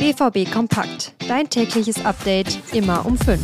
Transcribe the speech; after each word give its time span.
BVB 0.00 0.50
Kompakt. 0.50 1.12
Dein 1.28 1.50
tägliches 1.50 2.02
Update 2.06 2.58
immer 2.72 3.04
um 3.04 3.18
5. 3.18 3.38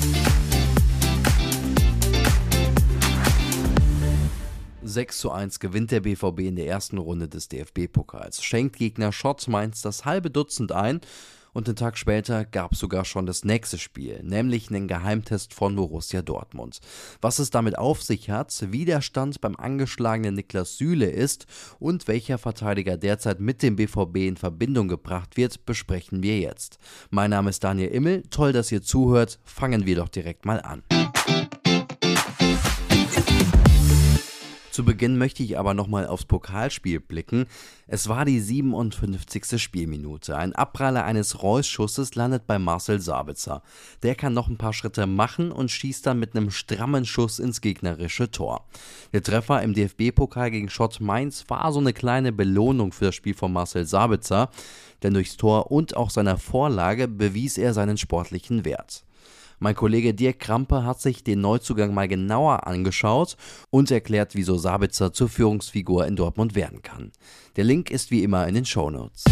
6 4.83 5.19
zu 5.19 5.31
1 5.33 5.61
gewinnt 5.61 5.91
der 5.91 6.01
BVB 6.01 6.39
in 6.41 6.57
der 6.57 6.67
ersten 6.67 6.97
Runde 6.97 7.29
des 7.29 7.49
DFB-Pokals, 7.51 8.43
schenkt 8.43 8.77
Gegner 8.77 9.13
Schott 9.13 9.47
Mainz 9.49 9.83
das 9.83 10.07
halbe 10.07 10.31
Dutzend 10.31 10.73
ein 10.73 11.03
und 11.57 11.67
einen 11.69 11.77
Tag 11.77 11.97
später 11.97 12.45
gab 12.45 12.73
es 12.73 12.79
sogar 12.79 13.07
schon 13.07 13.25
das 13.25 13.43
nächste 13.43 13.79
Spiel, 13.79 14.21
nämlich 14.23 14.69
einen 14.69 14.89
Geheimtest 14.89 15.55
von 15.55 15.75
Borussia 15.75 16.21
Dortmund. 16.21 16.81
Was 17.23 17.39
es 17.39 17.49
damit 17.49 17.79
auf 17.79 18.03
sich 18.03 18.29
hat, 18.29 18.67
wie 18.71 18.85
der 18.85 19.01
Stand 19.01 19.41
beim 19.41 19.57
angeschlagenen 19.57 20.35
Niklas 20.35 20.77
Süle 20.77 21.07
ist 21.07 21.47
und 21.79 22.09
welcher 22.09 22.37
Verteidiger 22.37 22.99
derzeit 22.99 23.41
mit 23.41 23.63
dem 23.63 23.77
BVB 23.77 24.17
in 24.17 24.37
Verbindung 24.37 24.87
gebracht 24.87 25.39
wird, 25.39 25.65
besprechen 25.65 26.23
wir 26.23 26.39
jetzt. 26.41 26.77
Mein 27.09 27.31
Name 27.31 27.49
ist 27.49 27.65
Daniel 27.65 27.89
Immel, 27.89 28.25
toll, 28.29 28.53
dass 28.53 28.71
ihr 28.71 28.83
zuhört, 28.83 29.39
fangen 29.43 29.87
wir 29.87 29.97
doch 29.97 30.11
direkt 30.11 30.45
mal 30.45 30.61
an. 30.61 30.83
Zu 34.77 34.85
Beginn 34.85 35.17
möchte 35.17 35.43
ich 35.43 35.59
aber 35.59 35.73
nochmal 35.73 36.07
aufs 36.07 36.27
Pokalspiel 36.27 37.01
blicken. 37.01 37.47
Es 37.87 38.11
war 38.11 38.27
die 38.27 38.41
57. 38.41 39.59
Spielminute. 39.59 40.37
Ein 40.37 40.55
Abpraller 40.55 41.07
eines 41.07 41.43
Reus-Schusses 41.43 42.15
landet 42.15 42.47
bei 42.47 42.59
Marcel 42.59 43.01
Sabitzer. 43.01 43.63
Der 44.03 44.15
kann 44.15 44.35
noch 44.35 44.49
ein 44.49 44.59
paar 44.59 44.75
Schritte 44.75 45.07
machen 45.07 45.51
und 45.51 45.71
schießt 45.71 46.07
dann 46.07 46.19
mit 46.19 46.37
einem 46.37 46.51
strammen 46.51 47.07
Schuss 47.07 47.39
ins 47.39 47.63
gegnerische 47.63 48.31
Tor. 48.31 48.67
Der 49.15 49.23
Treffer 49.23 49.63
im 49.63 49.73
DFB-Pokal 49.73 50.51
gegen 50.51 50.69
Schott 50.69 51.01
Mainz 51.01 51.47
war 51.49 51.73
so 51.73 51.81
eine 51.81 51.95
kleine 51.95 52.33
Belohnung 52.33 52.93
für 52.93 53.07
das 53.07 53.15
Spiel 53.15 53.33
von 53.33 53.55
Marcel 53.55 53.87
Sabitzer, 53.87 54.51
denn 55.03 55.15
durchs 55.15 55.39
Tor 55.39 55.71
und 55.73 55.97
auch 55.97 56.11
seiner 56.11 56.37
Vorlage 56.37 57.09
bewies 57.09 57.57
er 57.57 57.73
seinen 57.73 57.97
sportlichen 57.97 58.67
Wert. 58.67 59.06
Mein 59.59 59.75
Kollege 59.75 60.13
Dirk 60.13 60.39
Krampe 60.39 60.85
hat 60.85 61.01
sich 61.01 61.25
den 61.25 61.41
Neuzugang 61.41 61.95
mal 61.95 62.09
genauer 62.09 62.67
angeschaut 62.67 63.37
und 63.71 63.91
erklärt, 63.91 64.35
wieso 64.35 64.59
Sabitzer 64.59 65.13
zur 65.13 65.29
Führungsfigur 65.29 66.07
in 66.07 66.17
Dortmund 66.17 66.55
werden 66.55 66.83
kann. 66.83 67.13
Der 67.57 67.65
Link 67.65 67.91
ist 67.91 68.11
wie 68.11 68.23
immer 68.23 68.47
in 68.47 68.55
den 68.55 68.67
Shownotes. 68.67 69.25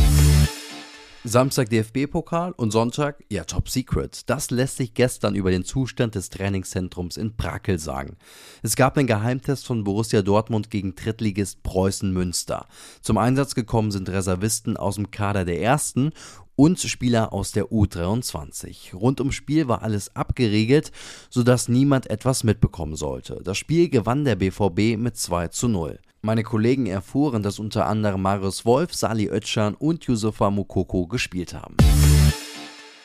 Samstag 1.26 1.70
DFB-Pokal 1.70 2.52
und 2.52 2.70
Sonntag, 2.70 3.24
ja, 3.30 3.44
Top 3.44 3.70
Secret. 3.70 4.28
Das 4.28 4.50
lässt 4.50 4.76
sich 4.76 4.92
gestern 4.92 5.34
über 5.34 5.50
den 5.50 5.64
Zustand 5.64 6.14
des 6.16 6.28
Trainingszentrums 6.28 7.16
in 7.16 7.34
Brakel 7.34 7.78
sagen. 7.78 8.18
Es 8.62 8.76
gab 8.76 8.98
einen 8.98 9.06
Geheimtest 9.06 9.64
von 9.64 9.84
Borussia 9.84 10.20
Dortmund 10.20 10.70
gegen 10.70 10.94
Drittligist 10.94 11.62
Preußen 11.62 12.12
Münster. 12.12 12.66
Zum 13.00 13.16
Einsatz 13.16 13.54
gekommen 13.54 13.90
sind 13.90 14.10
Reservisten 14.10 14.76
aus 14.76 14.96
dem 14.96 15.10
Kader 15.10 15.46
der 15.46 15.62
ersten 15.62 16.12
und 16.56 16.78
Spieler 16.80 17.32
aus 17.32 17.52
der 17.52 17.66
U23. 17.66 18.94
Rund 18.94 19.20
ums 19.20 19.34
Spiel 19.34 19.68
war 19.68 19.82
alles 19.82 20.14
abgeregelt, 20.14 20.92
sodass 21.30 21.68
niemand 21.68 22.10
etwas 22.10 22.44
mitbekommen 22.44 22.96
sollte. 22.96 23.40
Das 23.44 23.58
Spiel 23.58 23.88
gewann 23.88 24.24
der 24.24 24.36
BVB 24.36 24.96
mit 24.96 25.16
2 25.16 25.48
zu 25.48 25.68
0. 25.68 25.98
Meine 26.22 26.42
Kollegen 26.42 26.86
erfuhren, 26.86 27.42
dass 27.42 27.58
unter 27.58 27.86
anderem 27.86 28.22
Marius 28.22 28.64
Wolf, 28.64 28.94
Sali 28.94 29.28
Özcan 29.28 29.74
und 29.74 30.04
Yusufa 30.04 30.50
Mukoko 30.50 31.06
gespielt 31.06 31.52
haben. 31.52 31.76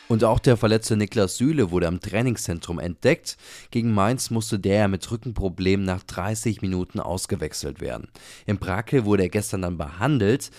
Und 0.09 0.23
auch 0.23 0.39
der 0.39 0.57
verletzte 0.57 0.97
Niklas 0.97 1.37
Süle 1.37 1.69
wurde 1.69 1.87
am 1.87 1.99
Trainingszentrum 1.99 2.79
entdeckt. 2.79 3.37
Gegen 3.69 3.93
Mainz 3.93 4.31
musste 4.31 4.57
der 4.57 4.87
mit 4.87 5.09
Rückenproblemen 5.11 5.85
nach 5.85 6.01
30 6.01 6.63
Minuten 6.63 6.99
ausgewechselt 6.99 7.79
werden. 7.79 8.07
In 8.47 8.57
Brakel 8.57 9.05
wurde 9.05 9.23
er 9.23 9.29
gestern 9.29 9.61
dann 9.61 9.77
behandelt. 9.77 10.49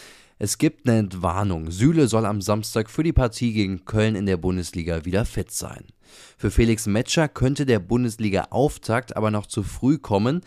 Es 0.42 0.56
gibt 0.56 0.88
eine 0.88 0.98
Entwarnung. 0.98 1.70
Süle 1.70 2.08
soll 2.08 2.24
am 2.24 2.40
Samstag 2.40 2.88
für 2.88 3.02
die 3.02 3.12
Partie 3.12 3.52
gegen 3.52 3.84
Köln 3.84 4.14
in 4.14 4.24
der 4.24 4.38
Bundesliga 4.38 5.04
wieder 5.04 5.26
fit 5.26 5.50
sein. 5.50 5.84
Für 6.38 6.50
Felix 6.50 6.86
Metscher 6.86 7.28
könnte 7.28 7.66
der 7.66 7.78
Bundesliga-Auftakt 7.78 9.18
aber 9.18 9.30
noch 9.30 9.44
zu 9.44 9.62
früh 9.62 9.98
kommen. 9.98 10.40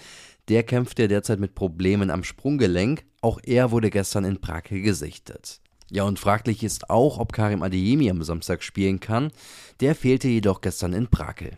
Der 0.47 0.63
kämpft 0.63 0.97
ja 0.97 1.05
derzeit 1.05 1.39
mit 1.39 1.53
Problemen 1.53 2.09
am 2.09 2.23
Sprunggelenk. 2.23 3.05
Auch 3.21 3.39
er 3.43 3.69
wurde 3.69 3.91
gestern 3.91 4.25
in 4.25 4.39
Brakel 4.39 4.81
gesichtet. 4.81 5.61
Ja, 5.91 6.05
und 6.05 6.17
fraglich 6.17 6.63
ist 6.63 6.89
auch, 6.89 7.19
ob 7.19 7.31
Karim 7.31 7.61
Adeyemi 7.61 8.09
am 8.09 8.23
Samstag 8.23 8.63
spielen 8.63 8.99
kann. 8.99 9.31
Der 9.79 9.93
fehlte 9.93 10.27
jedoch 10.27 10.61
gestern 10.61 10.93
in 10.93 11.05
Brakel. 11.05 11.51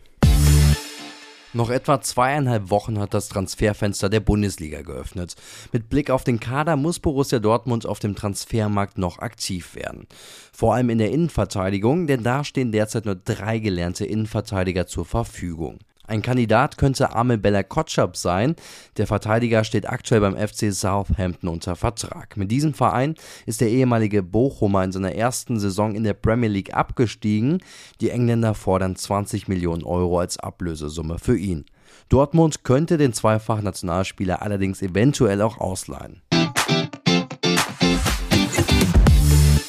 Noch 1.52 1.70
etwa 1.70 2.00
zweieinhalb 2.00 2.70
Wochen 2.70 2.98
hat 2.98 3.14
das 3.14 3.28
Transferfenster 3.28 4.08
der 4.08 4.20
Bundesliga 4.20 4.82
geöffnet. 4.82 5.34
Mit 5.72 5.88
Blick 5.88 6.10
auf 6.10 6.24
den 6.24 6.40
Kader 6.40 6.76
muss 6.76 6.98
Borussia 6.98 7.38
Dortmund 7.38 7.86
auf 7.86 7.98
dem 7.98 8.14
Transfermarkt 8.14 8.98
noch 8.98 9.18
aktiv 9.20 9.74
werden. 9.74 10.06
Vor 10.52 10.74
allem 10.74 10.90
in 10.90 10.98
der 10.98 11.12
Innenverteidigung, 11.12 12.06
denn 12.06 12.22
da 12.22 12.44
stehen 12.44 12.72
derzeit 12.72 13.06
nur 13.06 13.16
drei 13.16 13.58
gelernte 13.58 14.04
Innenverteidiger 14.04 14.86
zur 14.86 15.04
Verfügung. 15.04 15.78
Ein 16.06 16.22
Kandidat 16.22 16.78
könnte 16.78 17.14
Amel 17.14 17.38
Bella 17.38 17.62
Kotschap 17.62 18.16
sein. 18.16 18.56
Der 18.96 19.06
Verteidiger 19.06 19.64
steht 19.64 19.88
aktuell 19.88 20.20
beim 20.20 20.36
FC 20.36 20.72
Southampton 20.72 21.48
unter 21.48 21.76
Vertrag. 21.76 22.36
Mit 22.36 22.50
diesem 22.50 22.74
Verein 22.74 23.14
ist 23.46 23.60
der 23.60 23.70
ehemalige 23.70 24.22
Bochumer 24.22 24.84
in 24.84 24.92
seiner 24.92 25.14
ersten 25.14 25.58
Saison 25.58 25.94
in 25.94 26.04
der 26.04 26.14
Premier 26.14 26.48
League 26.48 26.74
abgestiegen. 26.74 27.62
Die 28.00 28.10
Engländer 28.10 28.54
fordern 28.54 28.96
20 28.96 29.48
Millionen 29.48 29.84
Euro 29.84 30.20
als 30.20 30.38
Ablösesumme 30.38 31.18
für 31.18 31.36
ihn. 31.36 31.64
Dortmund 32.08 32.62
könnte 32.62 32.98
den 32.98 33.12
Zweifach-Nationalspieler 33.12 34.42
allerdings 34.42 34.82
eventuell 34.82 35.42
auch 35.42 35.58
ausleihen. 35.58 36.22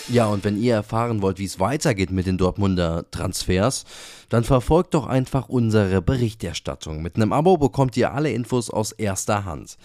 Ja, 0.09 0.27
und 0.27 0.45
wenn 0.45 0.61
ihr 0.61 0.73
erfahren 0.73 1.21
wollt, 1.21 1.37
wie 1.37 1.43
es 1.43 1.59
weitergeht 1.59 2.11
mit 2.11 2.27
den 2.27 2.37
Dortmunder 2.37 3.03
Transfers, 3.11 3.83
dann 4.29 4.45
verfolgt 4.45 4.93
doch 4.93 5.05
einfach 5.05 5.49
unsere 5.49 6.01
Berichterstattung. 6.01 7.01
Mit 7.01 7.17
einem 7.17 7.33
Abo 7.33 7.57
bekommt 7.57 7.97
ihr 7.97 8.13
alle 8.13 8.31
Infos 8.31 8.69
aus 8.69 8.93
erster 8.93 9.43
Hand. 9.43 9.77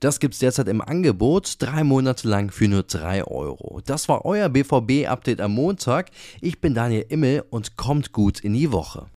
Das 0.00 0.18
gibt's 0.18 0.40
derzeit 0.40 0.66
im 0.66 0.80
Angebot, 0.80 1.54
drei 1.60 1.84
Monate 1.84 2.26
lang 2.26 2.50
für 2.50 2.66
nur 2.66 2.82
drei 2.82 3.22
Euro. 3.22 3.80
Das 3.86 4.08
war 4.08 4.24
euer 4.24 4.48
BVB-Update 4.48 5.40
am 5.40 5.54
Montag. 5.54 6.10
Ich 6.40 6.60
bin 6.60 6.74
Daniel 6.74 7.06
Immel 7.08 7.44
und 7.48 7.76
kommt 7.76 8.10
gut 8.10 8.40
in 8.40 8.54
die 8.54 8.72
Woche. 8.72 9.06